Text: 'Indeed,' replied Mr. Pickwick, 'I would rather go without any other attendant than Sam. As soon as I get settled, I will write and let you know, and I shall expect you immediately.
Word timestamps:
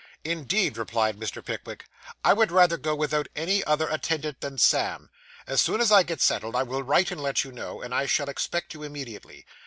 'Indeed,' 0.23 0.77
replied 0.79 1.17
Mr. 1.19 1.45
Pickwick, 1.45 1.85
'I 2.25 2.33
would 2.33 2.51
rather 2.51 2.75
go 2.75 2.95
without 2.95 3.27
any 3.35 3.63
other 3.65 3.87
attendant 3.87 4.41
than 4.41 4.57
Sam. 4.57 5.11
As 5.45 5.61
soon 5.61 5.79
as 5.79 5.91
I 5.91 6.01
get 6.01 6.21
settled, 6.21 6.55
I 6.55 6.63
will 6.63 6.81
write 6.81 7.11
and 7.11 7.21
let 7.21 7.43
you 7.43 7.51
know, 7.51 7.83
and 7.83 7.93
I 7.93 8.07
shall 8.07 8.27
expect 8.27 8.73
you 8.73 8.81
immediately. 8.81 9.45